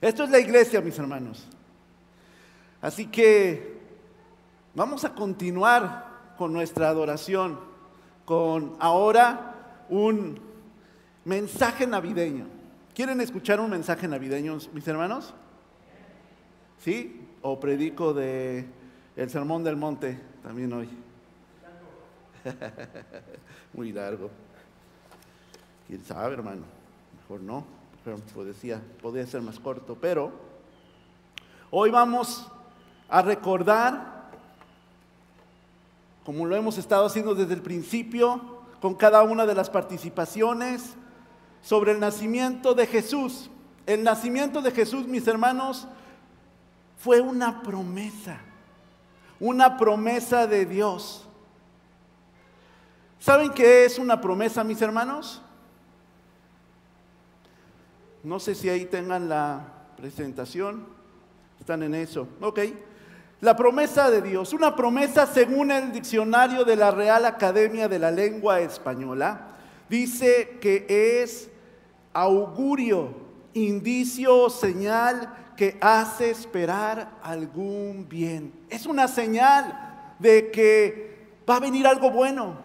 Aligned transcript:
Esto 0.00 0.24
es 0.24 0.30
la 0.30 0.38
iglesia, 0.38 0.80
mis 0.80 0.98
hermanos. 0.98 1.46
Así 2.82 3.06
que 3.06 3.78
vamos 4.74 5.04
a 5.04 5.14
continuar 5.14 6.34
con 6.36 6.52
nuestra 6.52 6.88
adoración, 6.88 7.58
con 8.24 8.76
ahora 8.78 9.84
un 9.88 10.38
mensaje 11.24 11.86
navideño. 11.86 12.46
¿Quieren 12.94 13.20
escuchar 13.20 13.60
un 13.60 13.70
mensaje 13.70 14.06
navideño, 14.06 14.58
mis 14.72 14.86
hermanos? 14.86 15.34
¿Sí? 16.78 17.26
O 17.42 17.58
predico 17.58 18.12
de 18.12 18.66
el 19.16 19.30
sermón 19.30 19.64
del 19.64 19.76
monte 19.76 20.20
también 20.42 20.72
hoy. 20.72 20.88
Muy 23.72 23.92
largo. 23.92 24.30
¿Quién 25.86 26.04
sabe, 26.04 26.34
hermano? 26.34 26.64
Mejor 27.22 27.40
no. 27.40 27.75
Pero 28.06 28.18
podría, 28.18 28.80
podría 29.02 29.26
ser 29.26 29.42
más 29.42 29.58
corto. 29.58 29.98
Pero 30.00 30.30
hoy 31.72 31.90
vamos 31.90 32.46
a 33.08 33.20
recordar, 33.20 34.30
como 36.24 36.46
lo 36.46 36.54
hemos 36.54 36.78
estado 36.78 37.06
haciendo 37.06 37.34
desde 37.34 37.54
el 37.54 37.62
principio, 37.62 38.60
con 38.80 38.94
cada 38.94 39.24
una 39.24 39.44
de 39.44 39.56
las 39.56 39.68
participaciones, 39.68 40.94
sobre 41.62 41.90
el 41.90 41.98
nacimiento 41.98 42.74
de 42.74 42.86
Jesús. 42.86 43.50
El 43.86 44.04
nacimiento 44.04 44.62
de 44.62 44.70
Jesús, 44.70 45.08
mis 45.08 45.26
hermanos, 45.26 45.88
fue 46.98 47.20
una 47.20 47.60
promesa, 47.60 48.38
una 49.40 49.76
promesa 49.76 50.46
de 50.46 50.64
Dios. 50.64 51.26
¿Saben 53.18 53.50
qué 53.50 53.84
es 53.84 53.98
una 53.98 54.20
promesa, 54.20 54.62
mis 54.62 54.80
hermanos? 54.80 55.42
No 58.26 58.40
sé 58.40 58.56
si 58.56 58.68
ahí 58.68 58.86
tengan 58.86 59.28
la 59.28 59.68
presentación. 59.96 60.84
Están 61.60 61.84
en 61.84 61.94
eso. 61.94 62.26
Ok. 62.40 62.58
La 63.40 63.54
promesa 63.54 64.10
de 64.10 64.20
Dios. 64.20 64.52
Una 64.52 64.74
promesa 64.74 65.26
según 65.26 65.70
el 65.70 65.92
diccionario 65.92 66.64
de 66.64 66.74
la 66.74 66.90
Real 66.90 67.24
Academia 67.24 67.86
de 67.86 68.00
la 68.00 68.10
Lengua 68.10 68.58
Española. 68.58 69.52
Dice 69.88 70.58
que 70.60 70.86
es 71.22 71.48
augurio, 72.12 73.14
indicio 73.54 74.50
señal 74.50 75.52
que 75.56 75.78
hace 75.80 76.30
esperar 76.30 77.20
algún 77.22 78.08
bien. 78.08 78.52
Es 78.68 78.86
una 78.86 79.06
señal 79.06 80.16
de 80.18 80.50
que 80.50 81.28
va 81.48 81.58
a 81.58 81.60
venir 81.60 81.86
algo 81.86 82.10
bueno. 82.10 82.56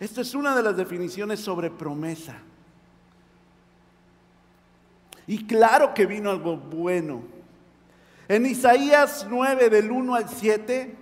Esta 0.00 0.22
es 0.22 0.34
una 0.34 0.56
de 0.56 0.62
las 0.62 0.74
definiciones 0.74 1.40
sobre 1.40 1.70
promesa. 1.70 2.40
Y 5.26 5.46
claro 5.46 5.94
que 5.94 6.06
vino 6.06 6.30
algo 6.30 6.56
bueno. 6.56 7.22
En 8.28 8.46
Isaías 8.46 9.26
9 9.28 9.70
del 9.70 9.90
1 9.90 10.14
al 10.14 10.28
7, 10.28 10.94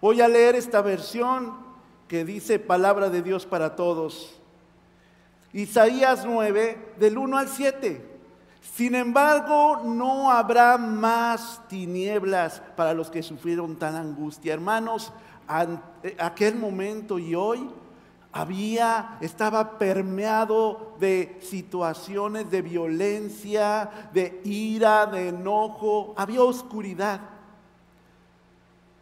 voy 0.00 0.20
a 0.20 0.28
leer 0.28 0.54
esta 0.54 0.82
versión 0.82 1.54
que 2.06 2.24
dice 2.24 2.58
palabra 2.58 3.10
de 3.10 3.22
Dios 3.22 3.46
para 3.46 3.76
todos. 3.76 4.40
Isaías 5.52 6.24
9 6.24 6.94
del 6.98 7.18
1 7.18 7.38
al 7.38 7.48
7. 7.48 8.18
Sin 8.60 8.94
embargo, 8.94 9.82
no 9.84 10.30
habrá 10.30 10.78
más 10.78 11.62
tinieblas 11.68 12.62
para 12.76 12.94
los 12.94 13.10
que 13.10 13.22
sufrieron 13.22 13.76
tan 13.76 13.96
angustia. 13.96 14.54
Hermanos, 14.54 15.12
aquel 16.18 16.56
momento 16.56 17.18
y 17.18 17.34
hoy 17.34 17.68
había, 18.38 19.18
estaba 19.20 19.78
permeado 19.78 20.94
de 21.00 21.38
situaciones 21.42 22.48
de 22.48 22.62
violencia, 22.62 23.90
de 24.14 24.40
ira, 24.44 25.06
de 25.06 25.30
enojo, 25.30 26.14
había 26.16 26.42
oscuridad. 26.42 27.20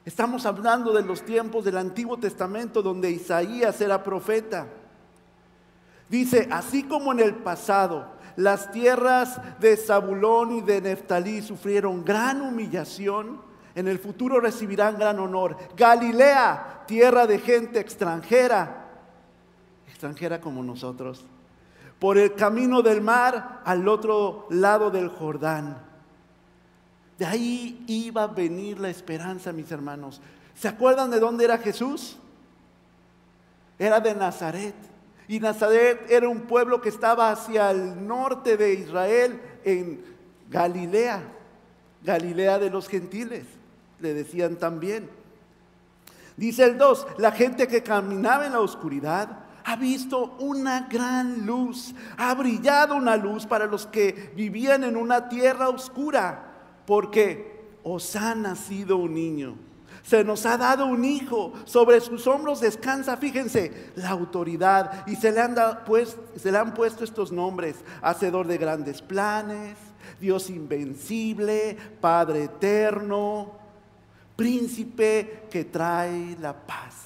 Estamos 0.07 0.47
hablando 0.47 0.91
de 0.95 1.03
los 1.03 1.23
tiempos 1.23 1.67
del 1.67 1.77
Antiguo 1.77 2.17
Testamento 2.17 2.81
donde 2.81 3.11
Isaías 3.11 3.79
era 3.83 4.03
profeta. 4.03 4.69
Dice, 6.09 6.49
así 6.51 6.85
como 6.85 7.13
en 7.13 7.21
el 7.21 7.35
pasado 7.35 8.07
las 8.37 8.71
tierras 8.73 9.39
de 9.61 9.77
Zabulón 9.77 10.53
y 10.53 10.61
de 10.63 10.81
Neftalí 10.81 11.43
sufrieron 11.43 12.07
gran 12.07 12.41
humillación, 12.41 13.43
en 13.75 13.87
el 13.87 13.99
futuro 13.99 14.41
recibirán 14.41 14.97
gran 14.97 15.19
honor. 15.19 15.59
Galilea, 15.77 16.85
tierra 16.87 17.27
de 17.27 17.39
gente 17.39 17.81
extranjera, 17.81 18.86
extranjera 19.97 20.43
como 20.43 20.63
nosotros, 20.63 21.25
por 21.99 22.19
el 22.19 22.35
camino 22.35 22.83
del 22.83 23.01
mar 23.01 23.63
al 23.65 23.89
otro 23.89 24.47
lado 24.51 24.91
del 24.91 25.09
Jordán. 25.09 25.79
De 27.19 27.25
ahí 27.25 27.83
iba 27.87 28.25
a 28.25 28.27
venir 28.27 28.79
la 28.79 28.91
esperanza, 28.91 29.53
mis 29.53 29.73
hermanos. 29.73 30.21
¿Se 30.55 30.69
acuerdan 30.69 31.11
de 31.11 31.19
dónde 31.19 31.47
era 31.47 31.57
Jesús? 31.57 32.19
Era 33.79 33.99
de 34.01 34.15
Nazaret. 34.15 34.75
Y 35.29 35.41
Nazaret 35.41 36.11
era 36.11 36.29
un 36.29 36.43
pueblo 36.43 36.83
que 36.83 36.91
estaba 36.91 37.31
hacia 37.31 37.71
el 37.71 38.07
norte 38.07 38.59
de 38.59 38.75
Israel, 38.75 39.41
en 39.65 40.05
Galilea, 40.51 41.23
Galilea 42.05 42.59
de 42.59 42.71
los 42.71 42.87
gentiles, 42.87 43.47
le 43.99 44.13
decían 44.13 44.57
también. 44.57 45.09
Dice 46.37 46.65
el 46.65 46.77
2, 46.77 47.07
la 47.17 47.33
gente 47.33 47.67
que 47.67 47.83
caminaba 47.83 48.47
en 48.47 48.53
la 48.53 48.61
oscuridad 48.61 49.46
ha 49.67 49.75
visto 49.75 50.37
una 50.39 50.87
gran 50.89 51.45
luz, 51.45 51.93
ha 52.17 52.33
brillado 52.35 52.95
una 52.95 53.17
luz 53.17 53.47
para 53.47 53.67
los 53.67 53.85
que 53.85 54.33
vivían 54.37 54.85
en 54.85 54.97
una 54.97 55.29
tierra 55.29 55.69
oscura, 55.69 56.53
porque 56.87 57.67
os 57.83 58.15
ha 58.15 58.37
nacido 58.37 58.97
un 58.97 59.15
niño. 59.15 59.57
Se 60.05 60.23
nos 60.23 60.47
ha 60.47 60.57
dado 60.57 60.87
un 60.87 61.05
hijo, 61.05 61.53
sobre 61.65 62.01
sus 62.01 62.29
hombros 62.29 62.61
descansa, 62.61 63.17
fíjense, 63.17 63.91
la 63.97 64.11
autoridad. 64.11 65.05
Y 65.09 65.17
se 65.17 65.33
le 65.33 65.41
han, 65.41 65.57
pues, 65.85 66.17
se 66.37 66.53
le 66.53 66.59
han 66.59 66.73
puesto 66.73 67.03
estos 67.03 67.33
nombres, 67.33 67.75
hacedor 68.03 68.47
de 68.47 68.59
grandes 68.59 69.03
planes, 69.03 69.77
Dios 70.21 70.49
invencible, 70.49 71.77
Padre 72.01 72.45
eterno, 72.45 73.51
príncipe 74.37 75.49
que 75.51 75.65
trae 75.65 76.37
la 76.41 76.55
paz. 76.55 77.06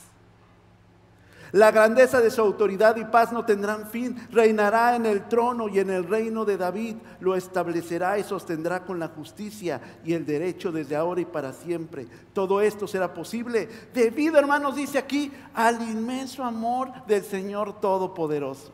La 1.53 1.71
grandeza 1.71 2.21
de 2.21 2.31
su 2.31 2.41
autoridad 2.41 2.97
y 2.97 3.05
paz 3.05 3.33
no 3.33 3.45
tendrán 3.45 3.89
fin. 3.89 4.17
Reinará 4.31 4.95
en 4.95 5.07
el 5.07 5.29
trono 5.29 5.69
y 5.69 5.79
en 5.81 5.91
el 5.91 6.05
reino 6.05 6.45
de 6.45 6.57
David. 6.57 6.97
Lo 7.21 7.35
establecerá 7.35 8.19
y 8.19 8.23
sostendrá 8.23 8.85
con 8.85 8.99
la 8.99 9.09
justicia 9.09 9.81
y 10.05 10.13
el 10.13 10.25
derecho 10.25 10.71
desde 10.71 10.97
ahora 10.97 11.21
y 11.21 11.25
para 11.25 11.53
siempre. 11.53 12.07
Todo 12.33 12.61
esto 12.61 12.87
será 12.87 13.13
posible 13.13 13.69
debido, 13.93 14.39
hermanos, 14.39 14.77
dice 14.77 14.99
aquí, 14.99 15.33
al 15.55 15.83
inmenso 15.83 16.45
amor 16.45 17.05
del 17.07 17.25
Señor 17.25 17.81
Todopoderoso. 17.81 18.73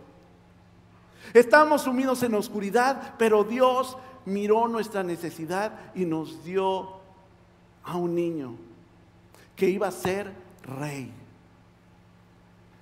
Estamos 1.32 1.82
sumidos 1.82 2.22
en 2.22 2.34
oscuridad, 2.34 3.14
pero 3.18 3.44
Dios 3.44 3.96
miró 4.26 4.68
nuestra 4.68 5.02
necesidad 5.02 5.72
y 5.94 6.04
nos 6.04 6.44
dio 6.44 6.96
a 7.84 7.96
un 7.96 8.14
niño 8.14 8.54
que 9.54 9.68
iba 9.68 9.88
a 9.88 9.92
ser 9.92 10.32
rey. 10.62 11.12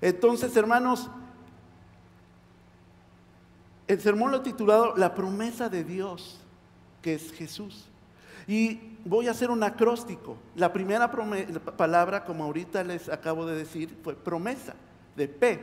Entonces, 0.00 0.56
hermanos, 0.56 1.10
el 3.86 4.00
sermón 4.00 4.30
lo 4.30 4.38
he 4.38 4.40
titulado 4.40 4.96
La 4.96 5.14
promesa 5.14 5.68
de 5.68 5.84
Dios, 5.84 6.40
que 7.02 7.14
es 7.14 7.32
Jesús. 7.32 7.86
Y 8.46 8.96
voy 9.04 9.28
a 9.28 9.32
hacer 9.32 9.50
un 9.50 9.62
acróstico. 9.62 10.36
La 10.54 10.72
primera 10.72 11.10
palabra, 11.76 12.24
como 12.24 12.44
ahorita 12.44 12.82
les 12.84 13.08
acabo 13.08 13.46
de 13.46 13.56
decir, 13.56 13.96
fue 14.02 14.14
promesa, 14.14 14.74
de 15.16 15.28
P. 15.28 15.60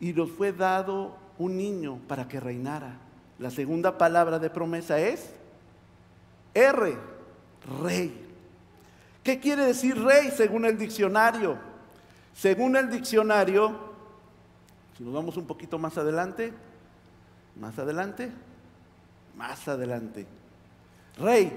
Y 0.00 0.12
nos 0.12 0.30
fue 0.30 0.52
dado 0.52 1.16
un 1.38 1.56
niño 1.56 1.98
para 2.08 2.28
que 2.28 2.40
reinara. 2.40 2.96
La 3.38 3.50
segunda 3.50 3.96
palabra 3.98 4.38
de 4.38 4.50
promesa 4.50 4.98
es 4.98 5.30
R, 6.54 6.96
rey. 7.82 8.26
¿Qué 9.22 9.38
quiere 9.38 9.66
decir 9.66 10.02
rey 10.02 10.30
según 10.30 10.64
el 10.64 10.78
diccionario? 10.78 11.58
Según 12.34 12.76
el 12.76 12.90
diccionario, 12.90 13.76
si 14.96 15.04
nos 15.04 15.14
vamos 15.14 15.36
un 15.36 15.46
poquito 15.46 15.78
más 15.78 15.96
adelante, 15.98 16.52
más 17.56 17.78
adelante, 17.78 18.30
más 19.36 19.66
adelante. 19.68 20.26
Rey, 21.18 21.52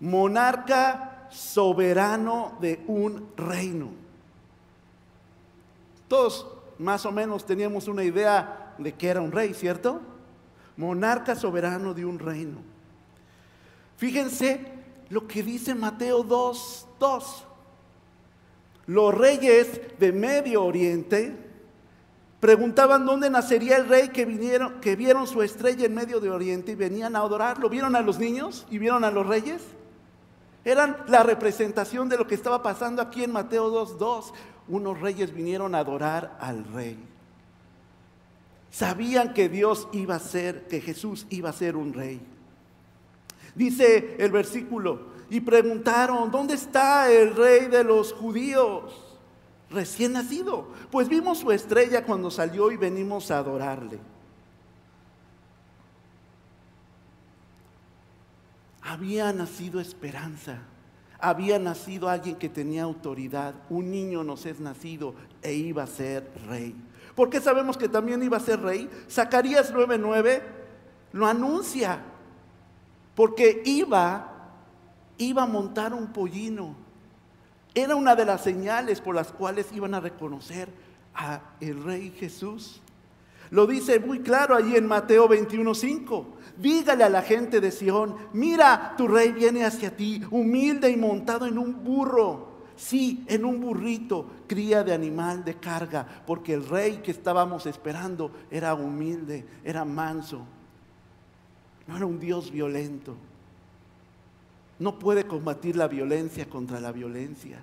monarca 0.00 1.28
soberano 1.30 2.56
de 2.60 2.82
un 2.86 3.28
reino. 3.36 3.90
Todos 6.08 6.46
más 6.78 7.04
o 7.06 7.12
menos 7.12 7.44
teníamos 7.44 7.88
una 7.88 8.04
idea 8.04 8.74
de 8.78 8.92
que 8.92 9.08
era 9.08 9.20
un 9.20 9.32
rey, 9.32 9.54
¿cierto? 9.54 10.00
Monarca 10.76 11.34
soberano 11.34 11.94
de 11.94 12.04
un 12.04 12.18
reino. 12.18 12.58
Fíjense 13.96 14.60
lo 15.08 15.26
que 15.26 15.42
dice 15.42 15.74
Mateo 15.74 16.22
2, 16.22 16.86
2 16.98 17.44
los 18.86 19.14
reyes 19.14 19.80
de 19.98 20.12
Medio 20.12 20.64
Oriente 20.64 21.46
Preguntaban 22.40 23.06
dónde 23.06 23.30
nacería 23.30 23.76
el 23.76 23.88
rey 23.88 24.10
que 24.10 24.96
vieron 24.96 25.26
su 25.26 25.42
estrella 25.42 25.86
en 25.86 25.94
medio 25.94 26.20
de 26.20 26.30
Oriente 26.30 26.72
y 26.72 26.74
venían 26.74 27.16
a 27.16 27.20
adorarlo. 27.20 27.68
¿Vieron 27.68 27.96
a 27.96 28.02
los 28.02 28.18
niños 28.18 28.66
y 28.70 28.78
vieron 28.78 29.04
a 29.04 29.10
los 29.10 29.26
reyes? 29.26 29.62
Eran 30.64 30.96
la 31.08 31.22
representación 31.22 32.08
de 32.08 32.18
lo 32.18 32.26
que 32.26 32.34
estaba 32.34 32.62
pasando 32.62 33.00
aquí 33.00 33.24
en 33.24 33.32
Mateo 33.32 33.72
2.2. 33.72 34.32
Unos 34.68 35.00
reyes 35.00 35.32
vinieron 35.32 35.74
a 35.74 35.78
adorar 35.78 36.36
al 36.38 36.64
rey. 36.72 36.98
Sabían 38.70 39.32
que 39.32 39.48
Dios 39.48 39.88
iba 39.92 40.16
a 40.16 40.20
ser, 40.20 40.68
que 40.68 40.80
Jesús 40.82 41.26
iba 41.30 41.48
a 41.48 41.54
ser 41.54 41.74
un 41.76 41.94
rey. 41.94 42.20
Dice 43.54 44.16
el 44.18 44.30
versículo, 44.30 45.15
y 45.28 45.40
preguntaron, 45.40 46.30
¿dónde 46.30 46.54
está 46.54 47.10
el 47.10 47.34
rey 47.34 47.66
de 47.66 47.82
los 47.82 48.12
judíos? 48.12 49.06
Recién 49.70 50.12
nacido. 50.12 50.68
Pues 50.90 51.08
vimos 51.08 51.38
su 51.38 51.50
estrella 51.50 52.04
cuando 52.04 52.30
salió 52.30 52.70
y 52.70 52.76
venimos 52.76 53.30
a 53.30 53.38
adorarle. 53.38 53.98
Había 58.82 59.32
nacido 59.32 59.80
esperanza. 59.80 60.58
Había 61.18 61.58
nacido 61.58 62.08
alguien 62.08 62.36
que 62.36 62.48
tenía 62.48 62.84
autoridad. 62.84 63.54
Un 63.68 63.90
niño 63.90 64.22
nos 64.22 64.46
es 64.46 64.60
nacido 64.60 65.14
e 65.42 65.54
iba 65.54 65.82
a 65.82 65.88
ser 65.88 66.30
rey. 66.48 66.76
¿Por 67.16 67.30
qué 67.30 67.40
sabemos 67.40 67.76
que 67.76 67.88
también 67.88 68.22
iba 68.22 68.36
a 68.36 68.40
ser 68.40 68.60
rey? 68.60 68.88
Zacarías 69.10 69.72
9:9 69.72 70.42
lo 71.12 71.26
anuncia. 71.26 71.98
Porque 73.16 73.62
iba, 73.64 74.35
iba 75.18 75.42
a 75.42 75.46
montar 75.46 75.94
un 75.94 76.12
pollino. 76.12 76.74
Era 77.74 77.96
una 77.96 78.14
de 78.14 78.24
las 78.24 78.42
señales 78.42 79.00
por 79.00 79.14
las 79.14 79.32
cuales 79.32 79.66
iban 79.72 79.94
a 79.94 80.00
reconocer 80.00 80.68
a 81.14 81.40
el 81.60 81.82
rey 81.82 82.14
Jesús. 82.18 82.80
Lo 83.50 83.66
dice 83.66 84.00
muy 84.00 84.20
claro 84.20 84.54
allí 84.54 84.76
en 84.76 84.86
Mateo 84.86 85.28
21:5. 85.28 86.26
Dígale 86.56 87.04
a 87.04 87.08
la 87.08 87.22
gente 87.22 87.60
de 87.60 87.70
Sión, 87.70 88.16
mira, 88.32 88.94
tu 88.96 89.06
rey 89.06 89.32
viene 89.32 89.64
hacia 89.64 89.94
ti, 89.94 90.22
humilde 90.30 90.90
y 90.90 90.96
montado 90.96 91.46
en 91.46 91.58
un 91.58 91.84
burro 91.84 92.56
Sí, 92.76 93.24
en 93.26 93.46
un 93.46 93.60
burrito, 93.60 94.26
cría 94.46 94.84
de 94.84 94.92
animal 94.92 95.44
de 95.44 95.54
carga, 95.54 96.06
porque 96.26 96.52
el 96.52 96.68
rey 96.68 96.98
que 96.98 97.10
estábamos 97.10 97.64
esperando 97.64 98.30
era 98.50 98.74
humilde, 98.74 99.46
era 99.64 99.84
manso. 99.86 100.42
No 101.86 101.96
era 101.96 102.04
un 102.04 102.20
Dios 102.20 102.50
violento. 102.50 103.16
No 104.78 104.98
puede 104.98 105.26
combatir 105.26 105.76
la 105.76 105.88
violencia 105.88 106.48
contra 106.48 106.80
la 106.80 106.92
violencia. 106.92 107.62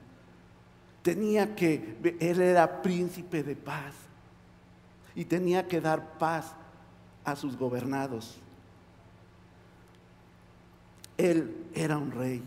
Tenía 1.02 1.56
que, 1.56 1.98
él 2.20 2.42
era 2.42 2.82
príncipe 2.82 3.44
de 3.44 3.56
paz 3.56 3.94
y 5.16 5.26
tenía 5.26 5.68
que 5.68 5.82
dar 5.82 6.18
paz 6.18 6.54
a 7.24 7.36
sus 7.36 7.58
gobernados. 7.58 8.38
Él 11.18 11.56
era 11.76 11.98
un 11.98 12.12
rey. 12.12 12.42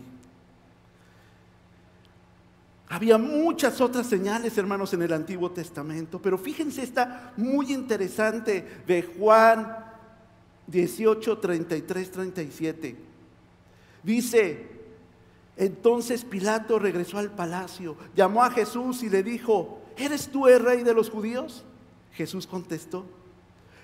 Había 2.89 3.17
muchas 3.17 3.81
otras 3.81 4.07
señales, 4.07 4.57
hermanos, 4.57 4.93
en 4.93 5.01
el 5.01 5.11
Antiguo 5.11 5.51
Testamento, 5.51 6.21
pero 6.21 6.37
fíjense 6.37 6.83
esta 6.83 7.33
muy 7.35 7.73
interesante 7.73 8.83
de 8.87 9.03
Juan 9.03 9.77
18, 10.67 11.37
33, 11.37 12.11
37. 12.11 12.95
Dice, 14.03 14.67
entonces 15.55 16.23
Pilato 16.23 16.79
regresó 16.79 17.17
al 17.17 17.31
palacio, 17.31 17.95
llamó 18.15 18.43
a 18.43 18.51
Jesús 18.51 19.03
y 19.03 19.09
le 19.09 19.23
dijo, 19.23 19.81
¿eres 19.97 20.29
tú 20.29 20.47
el 20.47 20.59
rey 20.59 20.83
de 20.83 20.93
los 20.93 21.09
judíos? 21.09 21.65
Jesús 22.13 22.47
contestó, 22.47 23.05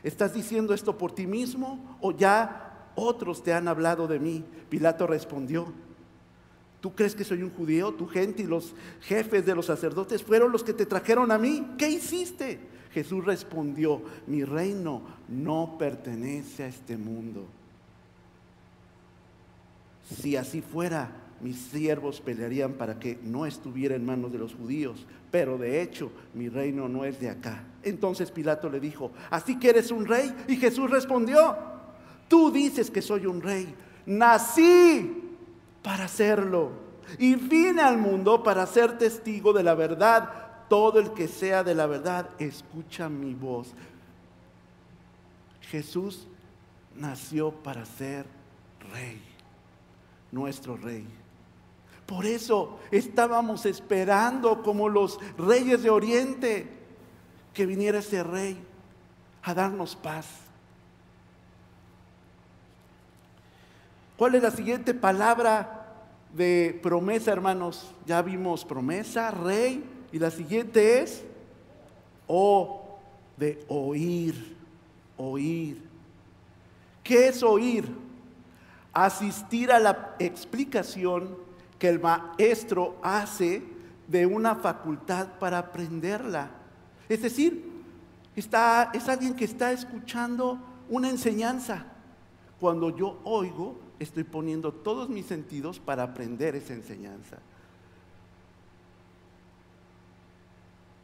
¿estás 0.03 0.33
diciendo 0.33 0.73
esto 0.73 0.97
por 0.97 1.13
ti 1.13 1.27
mismo 1.27 1.97
o 2.01 2.11
ya 2.11 2.89
otros 2.95 3.43
te 3.43 3.53
han 3.53 3.67
hablado 3.67 4.07
de 4.07 4.19
mí? 4.19 4.43
Pilato 4.69 5.07
respondió, 5.07 5.73
¿Tú 6.83 6.93
crees 6.93 7.15
que 7.15 7.23
soy 7.23 7.41
un 7.41 7.49
judío? 7.49 7.93
Tu 7.93 8.05
gente 8.07 8.43
y 8.43 8.45
los 8.45 8.75
jefes 8.99 9.45
de 9.45 9.55
los 9.55 9.67
sacerdotes 9.67 10.21
fueron 10.21 10.51
los 10.51 10.65
que 10.65 10.73
te 10.73 10.85
trajeron 10.85 11.31
a 11.31 11.37
mí. 11.37 11.65
¿Qué 11.77 11.87
hiciste? 11.87 12.59
Jesús 12.91 13.23
respondió, 13.23 14.01
mi 14.27 14.43
reino 14.43 15.01
no 15.29 15.77
pertenece 15.79 16.63
a 16.63 16.67
este 16.67 16.97
mundo. 16.97 17.47
Si 20.03 20.35
así 20.35 20.61
fuera, 20.61 21.11
mis 21.41 21.57
siervos 21.57 22.21
pelearían 22.21 22.73
para 22.73 22.99
que 22.99 23.19
no 23.23 23.45
estuviera 23.45 23.95
en 23.95 24.05
manos 24.05 24.31
de 24.31 24.37
los 24.37 24.53
judíos, 24.53 25.05
pero 25.31 25.57
de 25.57 25.81
hecho 25.81 26.11
mi 26.33 26.49
reino 26.49 26.87
no 26.87 27.05
es 27.05 27.19
de 27.19 27.29
acá. 27.29 27.63
Entonces 27.83 28.31
Pilato 28.31 28.69
le 28.69 28.79
dijo, 28.79 29.11
¿así 29.29 29.59
que 29.59 29.69
eres 29.69 29.91
un 29.91 30.05
rey? 30.05 30.33
Y 30.47 30.55
Jesús 30.57 30.89
respondió, 30.89 31.57
tú 32.27 32.51
dices 32.51 32.89
que 32.89 33.01
soy 33.01 33.25
un 33.25 33.41
rey. 33.41 33.73
Nací 34.05 35.23
para 35.81 36.05
hacerlo. 36.05 36.71
Y 37.19 37.35
vine 37.35 37.81
al 37.81 37.97
mundo 37.97 38.41
para 38.43 38.65
ser 38.65 38.97
testigo 38.97 39.53
de 39.53 39.63
la 39.63 39.75
verdad. 39.75 40.29
Todo 40.69 40.99
el 40.99 41.11
que 41.11 41.27
sea 41.27 41.63
de 41.63 41.75
la 41.75 41.85
verdad, 41.85 42.29
escucha 42.39 43.09
mi 43.09 43.33
voz. 43.33 43.73
Jesús 45.61 46.27
nació 46.95 47.51
para 47.51 47.85
ser 47.85 48.25
rey, 48.93 49.21
nuestro 50.33 50.75
rey. 50.75 51.05
Por 52.05 52.25
eso 52.25 52.79
estábamos 52.91 53.65
esperando 53.65 54.61
como 54.61 54.89
los 54.89 55.19
reyes 55.37 55.83
de 55.83 55.89
Oriente 55.89 56.67
que 57.53 57.65
viniera 57.65 57.99
ese 57.99 58.23
rey 58.23 58.57
a 59.43 59.53
darnos 59.53 59.95
paz. 59.95 60.27
¿Cuál 64.17 64.35
es 64.35 64.43
la 64.43 64.51
siguiente 64.51 64.93
palabra 64.93 65.93
de 66.33 66.79
promesa, 66.81 67.31
hermanos? 67.31 67.93
Ya 68.05 68.21
vimos 68.21 68.65
promesa, 68.65 69.31
rey, 69.31 69.83
y 70.11 70.19
la 70.19 70.31
siguiente 70.31 71.01
es 71.01 71.23
o 72.27 72.97
de 73.37 73.63
oír, 73.67 74.55
oír. 75.17 75.81
¿Qué 77.03 77.27
es 77.27 77.43
oír? 77.43 78.02
Asistir 78.93 79.71
a 79.71 79.79
la 79.79 80.15
explicación 80.19 81.35
que 81.79 81.89
el 81.89 81.99
maestro 81.99 82.97
hace 83.01 83.63
de 84.07 84.25
una 84.25 84.55
facultad 84.55 85.39
para 85.39 85.57
aprenderla. 85.57 86.51
Es 87.09 87.21
decir, 87.21 87.71
es 88.35 89.09
alguien 89.09 89.35
que 89.35 89.45
está 89.45 89.71
escuchando 89.71 90.59
una 90.89 91.09
enseñanza. 91.09 91.85
Cuando 92.59 92.95
yo 92.95 93.19
oigo, 93.23 93.79
estoy 93.99 94.23
poniendo 94.23 94.71
todos 94.71 95.09
mis 95.09 95.25
sentidos 95.25 95.79
para 95.79 96.03
aprender 96.03 96.55
esa 96.55 96.73
enseñanza. 96.73 97.37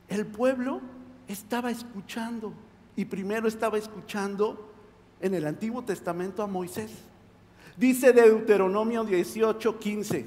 El 0.07 0.25
pueblo 0.25 0.81
estaba 1.27 1.69
escuchando 1.69 2.53
y 2.95 3.05
primero 3.05 3.47
estaba 3.47 3.77
escuchando 3.77 4.71
en 5.21 5.35
el 5.35 5.45
Antiguo 5.45 5.83
Testamento 5.83 6.41
a 6.41 6.47
Moisés. 6.47 6.91
Dice 7.79 8.11
Deuteronomio 8.11 9.05
18, 9.05 9.79
15. 9.79 10.25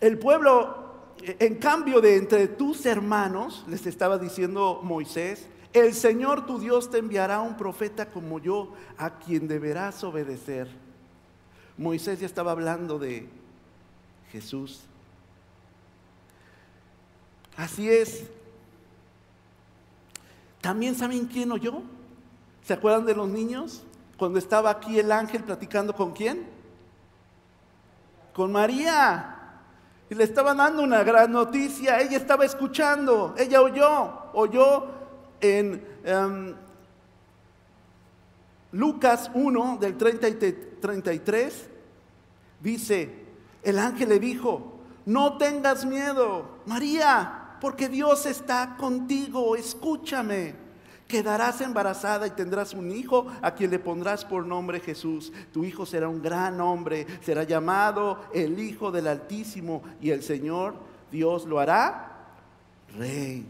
El 0.00 0.18
pueblo, 0.18 0.94
en 1.18 1.56
cambio 1.56 2.00
de 2.00 2.16
entre 2.16 2.48
tus 2.48 2.86
hermanos, 2.86 3.62
les 3.68 3.86
estaba 3.86 4.16
diciendo 4.16 4.80
Moisés, 4.82 5.46
el 5.74 5.92
Señor 5.92 6.46
tu 6.46 6.58
Dios 6.58 6.90
te 6.90 6.96
enviará 6.96 7.42
un 7.42 7.58
profeta 7.58 8.10
como 8.10 8.38
yo, 8.38 8.72
a 8.96 9.18
quien 9.18 9.46
deberás 9.46 10.02
obedecer. 10.04 10.68
Moisés 11.76 12.18
ya 12.18 12.26
estaba 12.26 12.52
hablando 12.52 12.98
de 12.98 13.28
Jesús. 14.32 14.84
Así 17.58 17.90
es. 17.90 18.24
También 20.62 20.94
saben 20.94 21.26
quién 21.26 21.52
oyó. 21.52 21.82
¿Se 22.64 22.72
acuerdan 22.72 23.04
de 23.04 23.14
los 23.14 23.28
niños? 23.28 23.82
Cuando 24.18 24.38
estaba 24.38 24.70
aquí 24.70 24.98
el 24.98 25.12
ángel 25.12 25.44
platicando 25.44 25.94
con 25.94 26.12
quién? 26.12 26.46
Con 28.34 28.52
María. 28.52 29.32
Y 30.08 30.14
le 30.14 30.24
estaban 30.24 30.56
dando 30.56 30.82
una 30.82 31.02
gran 31.02 31.32
noticia. 31.32 32.00
Ella 32.00 32.16
estaba 32.16 32.44
escuchando. 32.44 33.34
Ella 33.36 33.60
oyó. 33.60 34.12
Oyó 34.32 34.86
en 35.40 35.86
em, 36.04 36.54
Lucas 38.72 39.30
1 39.32 39.78
del 39.80 39.96
30 39.96 40.28
y 40.28 40.34
33, 40.80 41.68
dice, 42.60 43.10
el 43.62 43.78
ángel 43.78 44.10
le 44.10 44.18
dijo, 44.18 44.80
no 45.06 45.38
tengas 45.38 45.84
miedo, 45.86 46.58
María, 46.66 47.56
porque 47.60 47.88
Dios 47.88 48.26
está 48.26 48.76
contigo, 48.78 49.56
escúchame. 49.56 50.65
Quedarás 51.08 51.60
embarazada 51.60 52.26
y 52.26 52.30
tendrás 52.30 52.74
un 52.74 52.90
hijo 52.90 53.26
a 53.40 53.52
quien 53.52 53.70
le 53.70 53.78
pondrás 53.78 54.24
por 54.24 54.44
nombre 54.44 54.80
Jesús. 54.80 55.32
Tu 55.52 55.64
hijo 55.64 55.86
será 55.86 56.08
un 56.08 56.20
gran 56.20 56.60
hombre, 56.60 57.06
será 57.22 57.44
llamado 57.44 58.24
el 58.34 58.58
Hijo 58.58 58.90
del 58.90 59.06
Altísimo 59.06 59.82
y 60.00 60.10
el 60.10 60.22
Señor 60.22 60.74
Dios 61.12 61.46
lo 61.46 61.60
hará 61.60 62.34
rey 62.98 63.46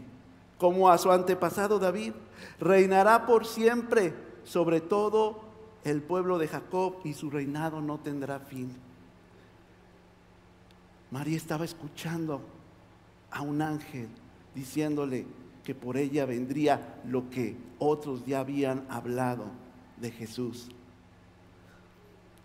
como 0.57 0.89
a 0.89 0.97
su 0.97 1.11
antepasado 1.11 1.79
David. 1.79 2.13
Reinará 2.59 3.25
por 3.25 3.45
siempre 3.45 4.13
sobre 4.43 4.81
todo 4.81 5.41
el 5.83 6.01
pueblo 6.01 6.37
de 6.37 6.47
Jacob 6.47 6.97
y 7.03 7.13
su 7.13 7.29
reinado 7.29 7.81
no 7.81 7.99
tendrá 7.99 8.39
fin. 8.39 8.75
María 11.09 11.37
estaba 11.37 11.65
escuchando 11.65 12.41
a 13.31 13.41
un 13.41 13.61
ángel 13.61 14.09
diciéndole 14.53 15.25
que 15.67 15.75
por 15.75 15.97
ella 15.97 16.25
vendría 16.25 16.95
lo 17.03 17.29
que 17.29 17.57
otros 17.77 18.25
ya 18.25 18.39
habían 18.39 18.85
hablado 18.89 19.47
de 19.97 20.11
Jesús. 20.11 20.69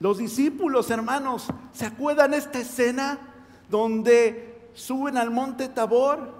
Los 0.00 0.18
discípulos, 0.18 0.90
hermanos, 0.90 1.46
¿se 1.72 1.86
acuerdan 1.86 2.34
esta 2.34 2.58
escena 2.58 3.20
donde 3.70 4.68
suben 4.74 5.16
al 5.16 5.30
monte 5.30 5.68
Tabor 5.68 6.34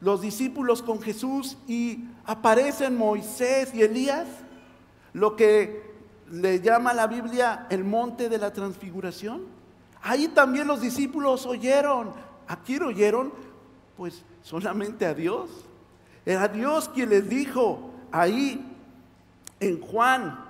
los 0.00 0.22
discípulos 0.22 0.80
con 0.80 1.02
Jesús 1.02 1.58
y 1.68 2.06
aparecen 2.24 2.96
Moisés 2.96 3.74
y 3.74 3.82
Elías? 3.82 4.26
Lo 5.12 5.36
que 5.36 5.92
le 6.30 6.58
llama 6.62 6.94
la 6.94 7.06
Biblia 7.06 7.66
el 7.68 7.84
monte 7.84 8.30
de 8.30 8.38
la 8.38 8.50
transfiguración. 8.50 9.42
Ahí 10.00 10.28
también 10.28 10.66
los 10.68 10.80
discípulos 10.80 11.44
oyeron. 11.44 12.12
¿A 12.48 12.56
quién 12.62 12.82
oyeron? 12.82 13.30
Pues 13.94 14.24
solamente 14.42 15.04
a 15.04 15.12
Dios. 15.12 15.63
Era 16.26 16.48
Dios 16.48 16.88
quien 16.88 17.10
les 17.10 17.28
dijo 17.28 17.90
ahí 18.10 18.64
en 19.60 19.80
Juan. 19.80 20.42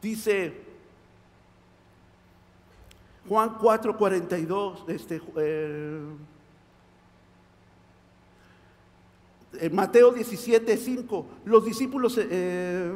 Dice 0.00 0.54
Juan 3.28 3.58
4:42, 3.58 4.88
este, 4.88 5.20
eh, 5.36 6.00
Mateo 9.70 10.14
17:5, 10.14 11.26
los 11.44 11.64
discípulos... 11.64 12.18
Eh, 12.18 12.92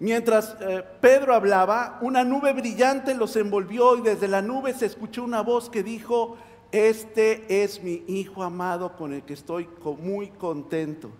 Mientras 0.00 0.56
eh, 0.60 0.82
Pedro 1.02 1.34
hablaba, 1.34 1.98
una 2.00 2.24
nube 2.24 2.54
brillante 2.54 3.14
los 3.14 3.36
envolvió 3.36 3.98
y 3.98 4.00
desde 4.00 4.28
la 4.28 4.40
nube 4.40 4.72
se 4.72 4.86
escuchó 4.86 5.22
una 5.22 5.42
voz 5.42 5.68
que 5.68 5.82
dijo, 5.82 6.38
este 6.72 7.62
es 7.62 7.82
mi 7.82 8.02
Hijo 8.08 8.42
amado 8.42 8.96
con 8.96 9.12
el 9.12 9.22
que 9.22 9.34
estoy 9.34 9.68
muy 10.00 10.28
contento. 10.28 11.10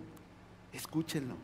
Escúchenlo. 0.73 1.35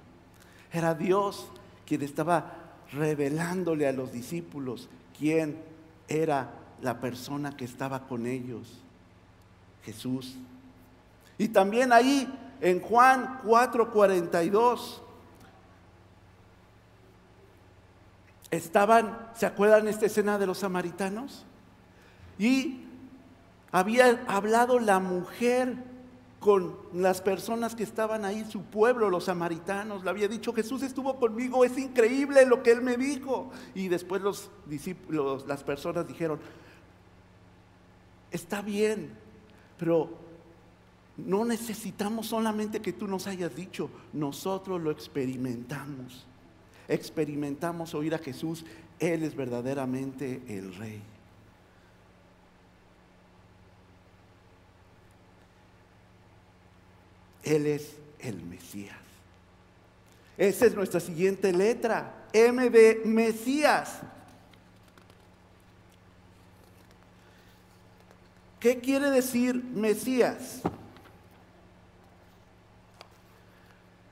Era 0.74 0.96
Dios 0.96 1.52
quien 1.86 2.02
estaba 2.02 2.54
revelándole 2.92 3.88
a 3.88 3.92
los 3.92 4.12
discípulos 4.12 4.90
quién 5.18 5.62
era 6.08 6.50
la 6.82 7.00
persona 7.00 7.56
que 7.56 7.66
estaba 7.66 8.08
con 8.08 8.26
ellos. 8.26 8.82
Jesús. 9.84 10.38
Y 11.38 11.50
también 11.50 11.94
ahí 11.94 12.28
en 12.62 12.82
Juan 12.82 13.42
4:42 13.44 15.02
estaban, 18.52 19.30
¿se 19.36 19.46
acuerdan 19.46 19.88
esta 19.88 20.06
escena 20.06 20.38
de 20.38 20.48
los 20.48 20.60
samaritanos? 20.60 21.46
Y 22.40 22.86
había 23.72 24.24
hablado 24.28 24.80
la 24.80 25.00
mujer 25.00 25.76
con 26.40 26.78
las 26.94 27.22
personas 27.22 27.76
que 27.76 27.84
estaban 27.84 28.24
ahí, 28.24 28.46
su 28.46 28.62
pueblo, 28.62 29.10
los 29.10 29.26
samaritanos. 29.26 30.04
Le 30.04 30.10
había 30.10 30.28
dicho, 30.28 30.54
Jesús 30.54 30.84
estuvo 30.84 31.20
conmigo, 31.20 31.66
es 31.66 31.78
increíble 31.78 32.46
lo 32.46 32.64
que 32.64 32.72
él 32.72 32.82
me 32.82 32.96
dijo. 32.96 33.52
Y 33.74 33.88
después 33.88 34.22
los 34.22 34.50
discípulos, 34.66 35.46
las 35.48 35.64
personas 35.64 36.08
dijeron, 36.08 36.40
está 38.32 38.62
bien, 38.62 39.12
pero 39.78 40.10
no 41.18 41.44
necesitamos 41.44 42.28
solamente 42.28 42.82
que 42.82 42.94
tú 42.94 43.08
nos 43.08 43.26
hayas 43.26 43.56
dicho, 43.56 43.90
nosotros 44.14 44.80
lo 44.80 44.92
experimentamos 44.92 46.28
experimentamos 46.88 47.94
oír 47.94 48.16
a 48.16 48.20
Jesús, 48.20 48.66
Él 49.00 49.24
es 49.24 49.36
verdaderamente 49.36 50.42
el 50.48 50.76
Rey. 50.76 51.02
Él 57.44 57.66
es 57.66 57.96
el 58.20 58.42
Mesías. 58.44 58.98
Esa 60.38 60.66
es 60.66 60.76
nuestra 60.76 61.00
siguiente 61.00 61.52
letra, 61.52 62.28
M 62.34 62.70
de 62.70 63.02
Mesías. 63.06 64.02
¿Qué 68.60 68.80
quiere 68.80 69.10
decir 69.10 69.56
Mesías? 69.56 70.62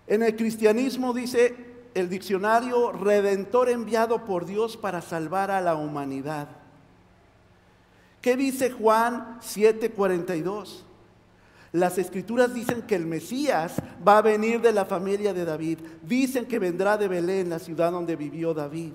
En 0.07 0.23
el 0.23 0.35
cristianismo 0.35 1.13
dice 1.13 1.74
el 1.95 2.09
diccionario 2.09 2.91
redentor 2.91 3.69
enviado 3.69 4.25
por 4.25 4.45
Dios 4.45 4.77
para 4.77 5.01
salvar 5.01 5.49
a 5.49 5.61
la 5.61 5.75
humanidad. 5.75 6.49
¿Qué 8.21 8.35
dice 8.35 8.69
Juan 8.69 9.39
7:42? 9.41 10.83
Las 11.71 11.97
escrituras 11.97 12.53
dicen 12.53 12.83
que 12.83 12.95
el 12.95 13.05
Mesías 13.05 13.75
va 14.05 14.19
a 14.19 14.21
venir 14.21 14.61
de 14.61 14.71
la 14.71 14.85
familia 14.85 15.33
de 15.33 15.45
David. 15.45 15.79
Dicen 16.01 16.45
que 16.45 16.59
vendrá 16.59 16.97
de 16.97 17.07
Belén, 17.07 17.49
la 17.49 17.59
ciudad 17.59 17.91
donde 17.91 18.15
vivió 18.15 18.53
David. 18.53 18.93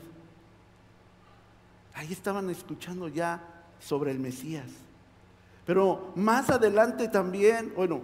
Ahí 1.94 2.12
estaban 2.12 2.48
escuchando 2.48 3.08
ya 3.08 3.42
sobre 3.80 4.10
el 4.10 4.18
Mesías. 4.18 4.66
Pero 5.66 6.12
más 6.16 6.50
adelante 6.50 7.08
también, 7.08 7.72
bueno, 7.76 8.00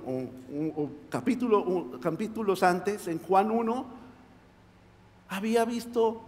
capítulo, 1.08 1.98
capítulos 2.00 2.62
antes, 2.62 3.08
en 3.08 3.18
Juan 3.18 3.50
1, 3.50 4.05
había 5.28 5.64
visto 5.64 6.22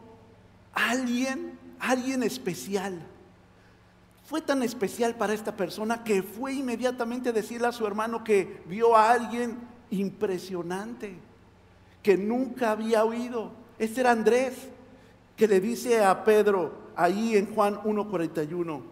a 0.73 0.91
alguien, 0.91 1.59
alguien 1.79 2.23
especial. 2.23 3.01
Fue 4.25 4.41
tan 4.43 4.63
especial 4.63 5.15
para 5.15 5.33
esta 5.33 5.57
persona 5.57 6.05
que 6.05 6.23
fue 6.23 6.55
inmediatamente 6.55 7.31
a 7.31 7.33
decirle 7.33 7.69
a 7.69 7.73
su 7.73 7.87
hermano 7.87 8.25
que 8.25 8.63
vio 8.67 8.95
a 8.95 9.11
alguien 9.11 9.57
impresionante, 9.91 11.17
que 12.03 12.17
nunca 12.19 12.73
había 12.73 13.05
oído. 13.05 13.53
Ese 13.79 14.01
era 14.01 14.11
Andrés, 14.11 14.55
que 15.37 15.49
le 15.49 15.61
dice 15.61 16.05
a 16.05 16.25
Pedro 16.25 16.89
ahí 16.95 17.37
en 17.37 17.55
Juan 17.55 17.77
1.41. 17.77 18.83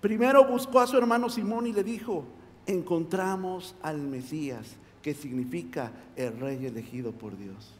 Primero 0.00 0.46
buscó 0.46 0.80
a 0.80 0.86
su 0.86 0.96
hermano 0.96 1.28
Simón 1.28 1.66
y 1.66 1.72
le 1.72 1.84
dijo, 1.84 2.24
encontramos 2.66 3.74
al 3.82 3.98
Mesías, 3.98 4.76
que 5.02 5.14
significa 5.14 5.92
el 6.16 6.38
rey 6.38 6.64
elegido 6.64 7.12
por 7.12 7.36
Dios. 7.36 7.79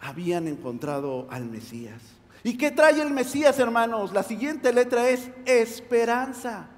Habían 0.00 0.48
encontrado 0.48 1.26
al 1.30 1.44
Mesías. 1.46 2.00
¿Y 2.44 2.56
qué 2.56 2.70
trae 2.70 3.00
el 3.00 3.10
Mesías, 3.10 3.58
hermanos? 3.58 4.12
La 4.12 4.22
siguiente 4.22 4.72
letra 4.72 5.08
es 5.08 5.30
esperanza. 5.44 6.68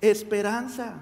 Esperanza. 0.00 0.94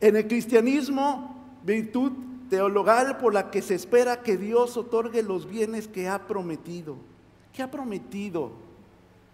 En 0.00 0.16
el 0.16 0.26
cristianismo, 0.26 1.58
virtud 1.62 2.12
teologal 2.48 3.18
por 3.18 3.32
la 3.32 3.50
que 3.50 3.62
se 3.62 3.74
espera 3.74 4.22
que 4.22 4.36
Dios 4.36 4.76
otorgue 4.76 5.22
los 5.22 5.48
bienes 5.48 5.88
que 5.88 6.08
ha 6.08 6.26
prometido. 6.26 6.96
¿Qué 7.52 7.62
ha 7.62 7.70
prometido? 7.70 8.52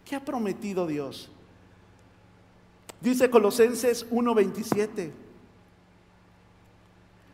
¿Qué 0.04 0.16
ha 0.16 0.24
prometido 0.24 0.86
Dios? 0.86 1.30
Dice 3.00 3.30
Colosenses 3.30 4.06
1:27 4.10 5.27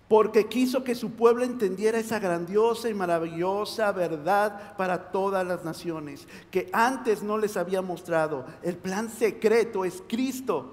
porque 0.08 0.48
quiso 0.48 0.84
que 0.84 0.94
su 0.94 1.12
pueblo 1.12 1.44
entendiera 1.44 1.98
esa 1.98 2.18
grandiosa 2.18 2.88
y 2.88 2.94
maravillosa 2.94 3.90
verdad 3.92 4.76
para 4.76 5.10
todas 5.10 5.46
las 5.46 5.64
naciones, 5.64 6.28
que 6.50 6.68
antes 6.72 7.22
no 7.22 7.38
les 7.38 7.56
había 7.56 7.80
mostrado. 7.80 8.44
El 8.62 8.76
plan 8.76 9.08
secreto 9.08 9.84
es 9.84 10.02
Cristo, 10.06 10.72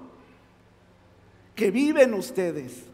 que 1.54 1.70
vive 1.70 2.02
en 2.02 2.14
ustedes, 2.14 2.84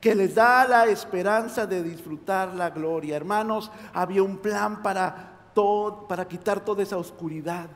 que 0.00 0.14
les 0.14 0.34
da 0.34 0.66
la 0.66 0.86
esperanza 0.86 1.66
de 1.66 1.82
disfrutar 1.82 2.54
la 2.54 2.70
gloria. 2.70 3.16
Hermanos, 3.16 3.70
había 3.92 4.22
un 4.22 4.38
plan 4.38 4.82
para 4.82 5.50
todo, 5.54 6.08
para 6.08 6.26
quitar 6.26 6.64
toda 6.64 6.82
esa 6.82 6.98
oscuridad. 6.98 7.68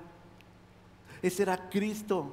Ese 1.23 1.43
era 1.43 1.69
Cristo, 1.71 2.33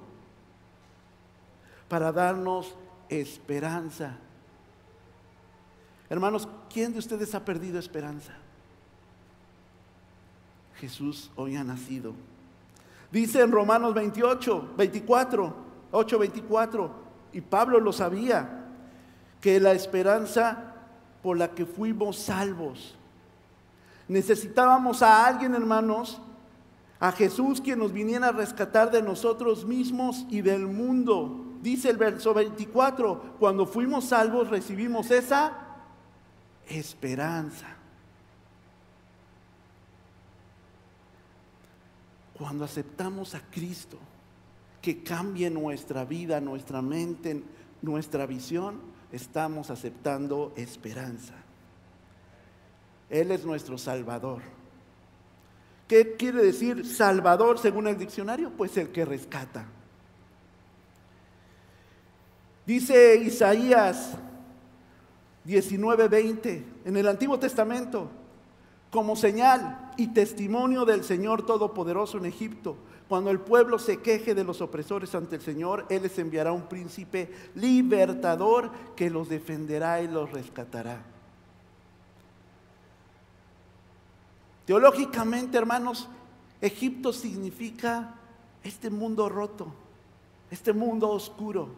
para 1.87 2.11
darnos 2.11 2.75
esperanza. 3.09 4.17
Hermanos, 6.09 6.47
¿quién 6.71 6.93
de 6.93 6.99
ustedes 6.99 7.33
ha 7.33 7.43
perdido 7.43 7.79
esperanza? 7.79 8.33
Jesús 10.75 11.31
hoy 11.35 11.55
ha 11.55 11.63
nacido. 11.63 12.13
Dice 13.11 13.41
en 13.41 13.51
Romanos 13.51 13.93
28, 13.93 14.73
24, 14.77 15.55
8, 15.91 16.19
24, 16.19 16.91
y 17.33 17.41
Pablo 17.41 17.79
lo 17.79 17.93
sabía, 17.93 18.65
que 19.41 19.59
la 19.59 19.71
esperanza 19.71 20.73
por 21.23 21.37
la 21.37 21.51
que 21.51 21.65
fuimos 21.65 22.17
salvos. 22.17 22.95
Necesitábamos 24.07 25.01
a 25.01 25.25
alguien, 25.25 25.55
hermanos, 25.55 26.21
a 26.99 27.11
Jesús 27.11 27.61
quien 27.61 27.79
nos 27.79 27.91
viniera 27.91 28.27
a 28.27 28.31
rescatar 28.31 28.91
de 28.91 29.01
nosotros 29.01 29.65
mismos 29.65 30.25
y 30.29 30.41
del 30.41 30.67
mundo. 30.67 31.45
Dice 31.61 31.89
el 31.89 31.97
verso 31.97 32.33
24, 32.33 33.37
cuando 33.39 33.65
fuimos 33.65 34.05
salvos 34.05 34.49
recibimos 34.49 35.09
esa 35.09 35.64
esperanza. 36.67 37.67
Cuando 42.37 42.65
aceptamos 42.65 43.33
a 43.33 43.41
Cristo, 43.49 43.97
que 44.81 45.01
cambie 45.01 45.49
nuestra 45.49 46.05
vida, 46.05 46.39
nuestra 46.41 46.81
mente, 46.81 47.41
nuestra 47.81 48.25
visión, 48.25 48.81
estamos 49.11 49.69
aceptando 49.69 50.53
esperanza. 50.55 51.33
Él 53.09 53.31
es 53.31 53.45
nuestro 53.45 53.77
Salvador. 53.77 54.41
¿Qué 55.87 56.15
quiere 56.17 56.41
decir 56.41 56.85
Salvador 56.85 57.59
según 57.59 57.87
el 57.87 57.97
diccionario? 57.97 58.51
Pues 58.51 58.75
el 58.77 58.89
que 58.89 59.05
rescata. 59.05 59.65
Dice 62.65 63.15
Isaías 63.17 64.17
19:20 65.45 66.63
en 66.85 66.97
el 66.97 67.07
Antiguo 67.07 67.39
Testamento, 67.39 68.09
como 68.89 69.15
señal 69.15 69.91
y 69.97 70.07
testimonio 70.07 70.85
del 70.85 71.03
Señor 71.03 71.45
Todopoderoso 71.45 72.17
en 72.17 72.25
Egipto, 72.25 72.77
cuando 73.07 73.29
el 73.29 73.39
pueblo 73.39 73.77
se 73.77 74.01
queje 74.01 74.33
de 74.33 74.43
los 74.43 74.61
opresores 74.61 75.13
ante 75.13 75.35
el 75.35 75.41
Señor, 75.41 75.85
Él 75.89 76.03
les 76.03 76.17
enviará 76.17 76.51
un 76.51 76.67
príncipe 76.67 77.31
libertador 77.53 78.71
que 78.95 79.09
los 79.09 79.29
defenderá 79.29 80.01
y 80.01 80.07
los 80.07 80.31
rescatará. 80.31 81.03
Teológicamente, 84.65 85.57
hermanos, 85.57 86.09
Egipto 86.59 87.13
significa 87.13 88.15
este 88.63 88.89
mundo 88.89 89.29
roto, 89.29 89.67
este 90.49 90.73
mundo 90.73 91.09
oscuro. 91.09 91.69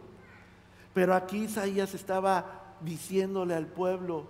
Pero 0.93 1.13
aquí 1.13 1.43
Isaías 1.43 1.93
estaba 1.93 2.56
diciéndole 2.81 3.55
al 3.55 3.67
pueblo 3.67 4.25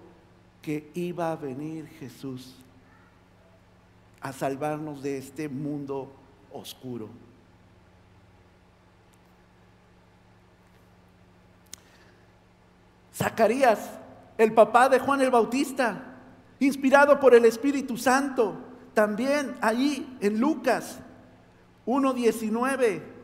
que 0.61 0.91
iba 0.93 1.31
a 1.31 1.35
venir 1.35 1.87
Jesús 1.99 2.55
a 4.21 4.33
salvarnos 4.33 5.01
de 5.01 5.17
este 5.17 5.47
mundo 5.47 6.11
oscuro. 6.51 7.09
Zacarías, 13.13 13.79
el 14.37 14.53
papá 14.53 14.89
de 14.89 14.99
Juan 14.99 15.21
el 15.21 15.31
Bautista, 15.31 16.15
inspirado 16.59 17.19
por 17.19 17.33
el 17.33 17.45
Espíritu 17.45 17.97
Santo, 17.97 18.55
también 18.93 19.55
ahí 19.61 20.17
en 20.21 20.39
Lucas 20.39 20.99
1.19 21.85 23.16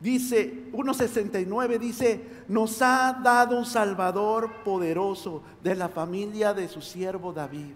dice, 0.00 0.70
1.69 0.72 1.78
dice, 1.78 2.20
nos 2.48 2.80
ha 2.82 3.12
dado 3.22 3.58
un 3.58 3.64
Salvador 3.64 4.62
poderoso 4.64 5.42
de 5.62 5.74
la 5.74 5.88
familia 5.88 6.54
de 6.54 6.68
su 6.68 6.80
siervo 6.80 7.32
David. 7.32 7.74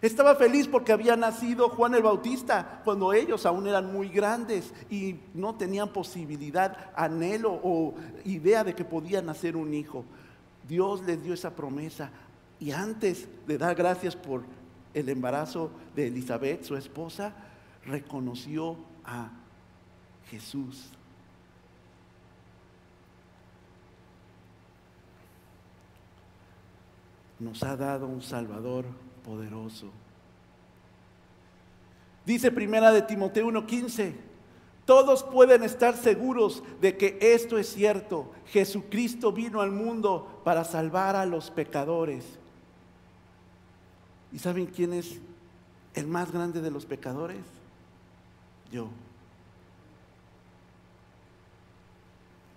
Estaba 0.00 0.36
feliz 0.36 0.68
porque 0.68 0.92
había 0.92 1.16
nacido 1.16 1.70
Juan 1.70 1.94
el 1.94 2.02
Bautista 2.04 2.80
cuando 2.84 3.12
ellos 3.12 3.44
aún 3.46 3.66
eran 3.66 3.92
muy 3.92 4.08
grandes 4.08 4.72
y 4.88 5.16
no 5.34 5.56
tenían 5.56 5.92
posibilidad, 5.92 6.90
anhelo 6.94 7.60
o 7.64 7.94
idea 8.24 8.62
de 8.62 8.74
que 8.74 8.84
podía 8.84 9.20
nacer 9.22 9.56
un 9.56 9.74
hijo. 9.74 10.04
Dios 10.68 11.02
les 11.04 11.20
dio 11.22 11.34
esa 11.34 11.50
promesa 11.56 12.10
y 12.60 12.70
antes 12.70 13.28
de 13.46 13.58
dar 13.58 13.74
gracias 13.74 14.14
por 14.14 14.44
el 14.94 15.08
embarazo 15.08 15.70
de 15.96 16.06
Elizabeth, 16.06 16.62
su 16.62 16.76
esposa, 16.76 17.34
reconoció 17.84 18.76
a 19.04 19.30
Jesús. 20.30 20.92
Nos 27.38 27.62
ha 27.62 27.76
dado 27.76 28.06
un 28.06 28.22
Salvador 28.22 28.84
poderoso. 29.24 29.90
Dice 32.26 32.50
primera 32.50 32.92
de 32.92 33.02
Timoteo 33.02 33.46
1:15, 33.46 34.14
todos 34.84 35.22
pueden 35.22 35.62
estar 35.62 35.96
seguros 35.96 36.62
de 36.80 36.96
que 36.96 37.18
esto 37.20 37.58
es 37.58 37.72
cierto. 37.72 38.32
Jesucristo 38.46 39.32
vino 39.32 39.60
al 39.60 39.70
mundo 39.70 40.40
para 40.44 40.64
salvar 40.64 41.14
a 41.14 41.26
los 41.26 41.50
pecadores. 41.50 42.24
¿Y 44.32 44.38
saben 44.38 44.66
quién 44.66 44.92
es 44.92 45.20
el 45.94 46.06
más 46.06 46.32
grande 46.32 46.60
de 46.60 46.70
los 46.70 46.86
pecadores? 46.86 47.44
Yo. 48.70 48.88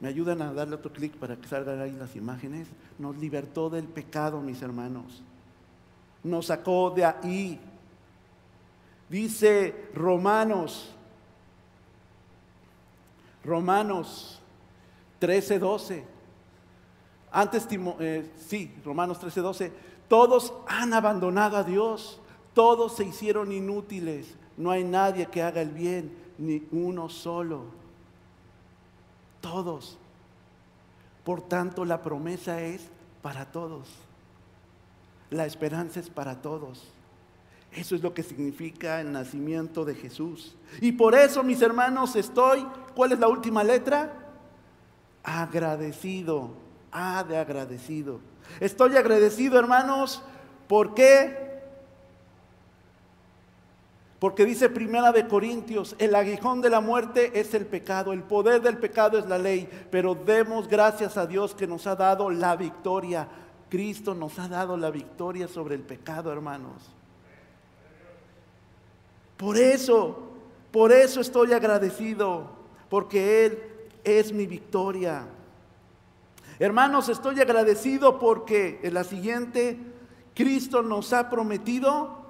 ¿Me 0.02 0.10
ayudan 0.10 0.42
a 0.42 0.52
darle 0.52 0.76
otro 0.76 0.92
clic 0.92 1.14
para 1.14 1.38
que 1.38 1.48
salgan 1.48 1.80
ahí 1.80 1.92
las 1.92 2.16
imágenes? 2.16 2.68
Nos 3.00 3.16
libertó 3.18 3.70
del 3.70 3.86
pecado, 3.86 4.42
mis 4.42 4.62
hermanos 4.62 5.24
nos 6.24 6.48
sacó 6.48 6.92
de 6.92 7.06
ahí. 7.06 7.60
Dice 9.10 9.90
Romanos, 9.94 10.92
Romanos 13.44 14.40
13, 15.20 15.60
12. 15.60 16.06
Antes, 17.32 17.68
eh, 18.00 18.30
sí, 18.38 18.74
Romanos 18.86 19.20
13, 19.20 19.42
12. 19.42 19.72
Todos 20.08 20.54
han 20.68 20.94
abandonado 20.94 21.58
a 21.58 21.64
Dios, 21.64 22.20
todos 22.54 22.96
se 22.96 23.06
hicieron 23.06 23.52
inútiles. 23.52 24.36
No 24.58 24.72
hay 24.72 24.84
nadie 24.84 25.26
que 25.28 25.42
haga 25.42 25.62
el 25.62 25.72
bien, 25.72 26.16
ni 26.38 26.68
uno 26.72 27.10
solo. 27.10 27.81
Todos. 29.42 29.98
Por 31.24 31.42
tanto, 31.42 31.86
la 31.86 32.02
promesa 32.02 32.62
es 32.62 32.88
para 33.22 33.52
todos. 33.52 33.88
La 35.30 35.46
esperanza 35.46 36.00
es 36.00 36.10
para 36.10 36.42
todos. 36.42 36.84
Eso 37.72 37.96
es 37.96 38.02
lo 38.02 38.14
que 38.14 38.24
significa 38.24 39.00
el 39.00 39.12
nacimiento 39.12 39.86
de 39.86 39.96
Jesús. 39.96 40.56
Y 40.82 40.92
por 40.92 41.16
eso, 41.16 41.42
mis 41.42 41.62
hermanos, 41.62 42.16
estoy, 42.16 42.68
¿cuál 42.96 43.14
es 43.14 43.20
la 43.20 43.30
última 43.30 43.64
letra? 43.64 44.14
Agradecido, 45.24 46.52
ah, 46.92 47.24
de 47.28 47.38
agradecido. 47.38 48.20
Estoy 48.60 48.98
agradecido, 48.98 49.58
hermanos, 49.58 50.22
¿por 50.68 50.94
qué? 50.94 51.41
Porque 54.22 54.46
dice 54.46 54.70
Primera 54.70 55.12
de 55.12 55.28
Corintios, 55.28 55.98
el 56.00 56.16
aguijón 56.16 56.62
de 56.62 56.70
la 56.70 56.80
muerte 56.80 57.38
es 57.38 57.54
el 57.54 57.66
pecado, 57.66 58.14
el 58.14 58.24
poder 58.24 58.62
del 58.62 58.78
pecado 58.78 59.18
es 59.18 59.26
la 59.26 59.38
ley, 59.38 59.68
pero 59.92 60.16
demos 60.16 60.70
gracias 60.70 61.18
a 61.18 61.28
Dios 61.28 61.54
que 61.54 61.68
nos 61.68 61.86
ha 61.88 61.98
dado 61.98 62.30
la 62.30 62.56
victoria 62.56 63.28
Cristo 63.72 64.14
nos 64.14 64.38
ha 64.38 64.50
dado 64.50 64.76
la 64.76 64.92
victoria 64.92 65.48
sobre 65.48 65.76
el 65.76 65.82
pecado, 65.82 66.30
hermanos. 66.30 66.92
Por 69.38 69.58
eso, 69.58 70.24
por 70.72 70.92
eso 70.92 71.22
estoy 71.22 71.54
agradecido, 71.54 72.50
porque 72.90 73.46
Él 73.46 73.64
es 74.04 74.34
mi 74.34 74.46
victoria. 74.46 75.26
Hermanos, 76.60 77.08
estoy 77.08 77.40
agradecido 77.40 78.20
porque 78.20 78.82
en 78.84 78.94
la 78.94 79.06
siguiente, 79.06 79.80
Cristo 80.36 80.84
nos 80.84 81.14
ha 81.14 81.30
prometido 81.30 82.21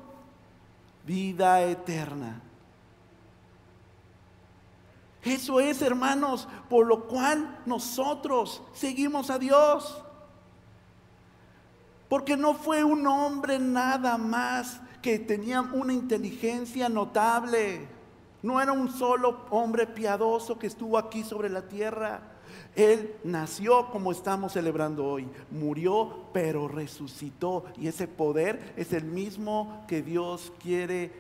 vida 1.05 1.61
eterna. 1.61 2.41
Eso 5.23 5.59
es, 5.59 5.81
hermanos, 5.81 6.47
por 6.69 6.87
lo 6.87 7.07
cual 7.07 7.59
nosotros 7.65 8.61
seguimos 8.73 9.29
a 9.29 9.37
Dios. 9.37 10.03
Porque 12.09 12.35
no 12.35 12.55
fue 12.55 12.83
un 12.83 13.05
hombre 13.07 13.59
nada 13.59 14.17
más 14.17 14.81
que 15.01 15.19
tenía 15.19 15.61
una 15.61 15.93
inteligencia 15.93 16.89
notable. 16.89 17.87
No 18.41 18.59
era 18.59 18.71
un 18.71 18.91
solo 18.91 19.45
hombre 19.51 19.85
piadoso 19.85 20.57
que 20.57 20.67
estuvo 20.67 20.97
aquí 20.97 21.23
sobre 21.23 21.49
la 21.49 21.61
tierra. 21.61 22.21
Él 22.75 23.15
nació 23.23 23.89
como 23.91 24.11
estamos 24.11 24.53
celebrando 24.53 25.05
hoy, 25.05 25.27
murió 25.49 26.27
pero 26.31 26.67
resucitó 26.67 27.65
y 27.77 27.87
ese 27.87 28.07
poder 28.07 28.73
es 28.77 28.93
el 28.93 29.03
mismo 29.03 29.83
que 29.87 30.01
Dios 30.01 30.53
quiere 30.61 31.11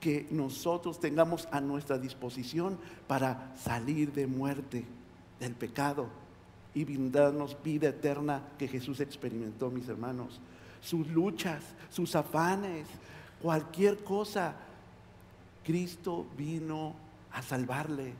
que 0.00 0.26
nosotros 0.30 0.98
tengamos 0.98 1.46
a 1.52 1.60
nuestra 1.60 1.98
disposición 1.98 2.78
para 3.06 3.54
salir 3.56 4.12
de 4.12 4.26
muerte, 4.26 4.84
del 5.38 5.54
pecado 5.54 6.08
y 6.74 6.84
brindarnos 6.84 7.56
vida 7.62 7.90
eterna 7.90 8.42
que 8.58 8.66
Jesús 8.66 9.00
experimentó, 9.00 9.70
mis 9.70 9.88
hermanos. 9.88 10.40
Sus 10.80 11.06
luchas, 11.08 11.62
sus 11.90 12.16
afanes, 12.16 12.86
cualquier 13.40 14.02
cosa, 14.02 14.56
Cristo 15.64 16.26
vino 16.36 16.94
a 17.30 17.42
salvarle. 17.42 18.14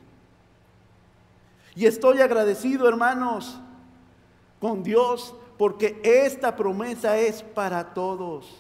Y 1.75 1.87
estoy 1.87 2.21
agradecido, 2.21 2.89
hermanos, 2.89 3.59
con 4.61 4.83
Dios, 4.83 5.35
porque 5.59 6.01
esta 6.03 6.57
promesa 6.57 7.19
es 7.19 7.43
para 7.43 7.95
todos. 7.95 8.57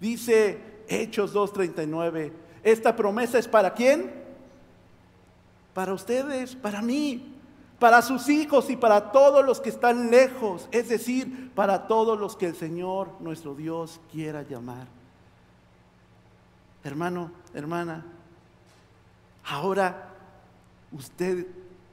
Dice 0.00 0.58
Hechos 0.88 1.34
2.39, 1.34 2.32
esta 2.62 2.96
promesa 2.96 3.38
es 3.38 3.46
para 3.46 3.74
quién? 3.74 4.28
para 5.78 5.94
ustedes, 5.94 6.56
para 6.56 6.82
mí, 6.82 7.36
para 7.78 8.02
sus 8.02 8.28
hijos 8.28 8.68
y 8.68 8.76
para 8.76 9.12
todos 9.12 9.46
los 9.46 9.60
que 9.60 9.68
están 9.68 10.10
lejos, 10.10 10.68
es 10.72 10.88
decir, 10.88 11.52
para 11.54 11.86
todos 11.86 12.18
los 12.18 12.34
que 12.34 12.46
el 12.46 12.56
Señor 12.56 13.12
nuestro 13.20 13.54
Dios 13.54 14.00
quiera 14.10 14.42
llamar. 14.42 14.88
Hermano, 16.82 17.30
hermana, 17.54 18.04
ahora 19.44 20.08
usted 20.90 21.46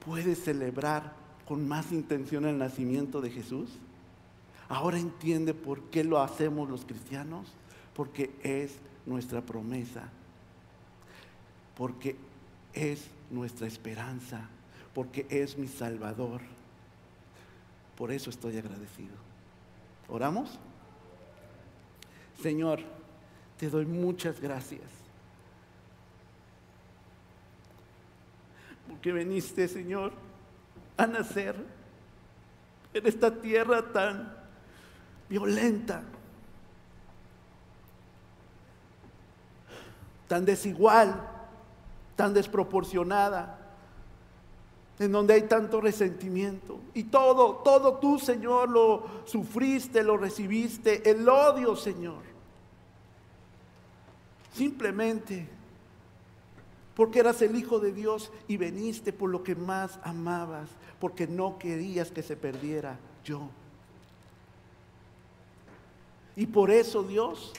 puede 0.05 0.35
celebrar 0.35 1.13
con 1.47 1.67
más 1.67 1.91
intención 1.91 2.45
el 2.45 2.57
nacimiento 2.57 3.21
de 3.21 3.31
Jesús. 3.31 3.69
Ahora 4.69 4.99
entiende 4.99 5.53
por 5.53 5.81
qué 5.89 6.03
lo 6.03 6.19
hacemos 6.21 6.69
los 6.69 6.85
cristianos, 6.85 7.47
porque 7.93 8.31
es 8.43 8.77
nuestra 9.05 9.41
promesa, 9.41 10.09
porque 11.75 12.15
es 12.73 13.07
nuestra 13.29 13.67
esperanza, 13.67 14.49
porque 14.93 15.25
es 15.29 15.57
mi 15.57 15.67
Salvador. 15.67 16.41
Por 17.97 18.11
eso 18.11 18.29
estoy 18.29 18.57
agradecido. 18.57 19.15
¿Oramos? 20.09 20.59
Señor, 22.41 22.79
te 23.57 23.69
doy 23.69 23.85
muchas 23.85 24.39
gracias. 24.41 25.04
Porque 28.87 29.11
viniste, 29.11 29.67
Señor, 29.67 30.11
a 30.97 31.07
nacer 31.07 31.55
en 32.93 33.05
esta 33.05 33.41
tierra 33.41 33.91
tan 33.91 34.33
violenta, 35.29 36.03
tan 40.27 40.45
desigual, 40.45 41.29
tan 42.15 42.33
desproporcionada, 42.33 43.59
en 44.97 45.11
donde 45.11 45.33
hay 45.33 45.41
tanto 45.43 45.81
resentimiento. 45.81 46.79
Y 46.93 47.03
todo, 47.05 47.57
todo 47.57 47.95
tú, 47.95 48.17
Señor, 48.17 48.69
lo 48.69 49.05
sufriste, 49.25 50.03
lo 50.03 50.17
recibiste, 50.17 51.09
el 51.09 51.27
odio, 51.27 51.75
Señor. 51.75 52.23
Simplemente 54.53 55.49
porque 56.95 57.19
eras 57.19 57.41
el 57.41 57.55
Hijo 57.55 57.79
de 57.79 57.91
Dios 57.91 58.31
y 58.47 58.57
veniste 58.57 59.11
por 59.13 59.29
lo 59.29 59.43
que 59.43 59.55
más 59.55 59.99
amabas, 60.03 60.69
porque 60.99 61.27
no 61.27 61.59
querías 61.59 62.11
que 62.11 62.23
se 62.23 62.37
perdiera 62.37 62.97
yo. 63.23 63.49
Y 66.35 66.47
por 66.47 66.71
eso, 66.71 67.03
Dios, 67.03 67.53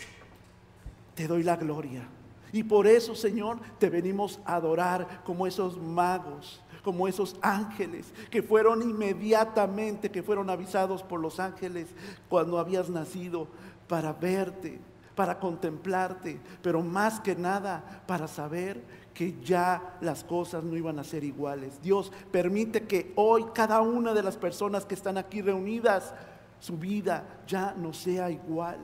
te 1.14 1.26
doy 1.26 1.42
la 1.42 1.56
gloria. 1.56 2.08
Y 2.52 2.62
por 2.62 2.86
eso, 2.86 3.14
Señor, 3.14 3.58
te 3.78 3.90
venimos 3.90 4.40
a 4.44 4.56
adorar 4.56 5.22
como 5.24 5.46
esos 5.46 5.76
magos, 5.78 6.62
como 6.82 7.08
esos 7.08 7.36
ángeles 7.42 8.12
que 8.30 8.42
fueron 8.42 8.80
inmediatamente, 8.82 10.10
que 10.10 10.22
fueron 10.22 10.48
avisados 10.48 11.02
por 11.02 11.20
los 11.20 11.40
ángeles 11.40 11.88
cuando 12.28 12.58
habías 12.58 12.88
nacido 12.88 13.48
para 13.88 14.12
verte, 14.12 14.78
para 15.14 15.38
contemplarte, 15.40 16.38
pero 16.62 16.82
más 16.82 17.20
que 17.20 17.34
nada 17.34 18.02
para 18.06 18.28
saber 18.28 18.82
que 19.16 19.34
ya 19.42 19.96
las 20.02 20.22
cosas 20.22 20.62
no 20.62 20.76
iban 20.76 20.98
a 20.98 21.04
ser 21.04 21.24
iguales. 21.24 21.80
Dios 21.80 22.12
permite 22.30 22.82
que 22.86 23.14
hoy 23.16 23.46
cada 23.54 23.80
una 23.80 24.12
de 24.12 24.22
las 24.22 24.36
personas 24.36 24.84
que 24.84 24.94
están 24.94 25.16
aquí 25.16 25.40
reunidas, 25.40 26.12
su 26.60 26.76
vida 26.76 27.24
ya 27.46 27.74
no 27.78 27.94
sea 27.94 28.30
igual. 28.30 28.76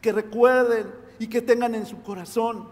Que 0.00 0.12
recuerden 0.12 0.86
y 1.18 1.26
que 1.26 1.42
tengan 1.42 1.74
en 1.74 1.84
su 1.84 2.00
corazón 2.02 2.66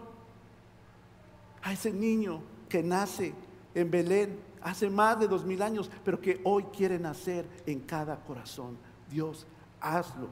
a 1.61 1.73
ese 1.73 1.93
niño 1.93 2.41
que 2.67 2.81
nace 2.81 3.35
en 3.75 3.91
Belén 3.91 4.39
hace 4.63 4.89
más 4.89 5.19
de 5.19 5.27
dos 5.27 5.45
mil 5.45 5.61
años, 5.61 5.91
pero 6.03 6.19
que 6.19 6.41
hoy 6.43 6.63
quiere 6.75 6.97
nacer 6.97 7.47
en 7.67 7.81
cada 7.81 8.15
corazón. 8.17 8.79
Dios, 9.11 9.45
hazlo, 9.79 10.29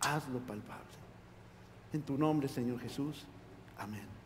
hazlo 0.00 0.40
palpable. 0.40 0.82
En 1.92 2.02
tu 2.02 2.18
nombre, 2.18 2.48
Señor 2.48 2.80
Jesús. 2.80 3.24
Amén. 3.78 4.17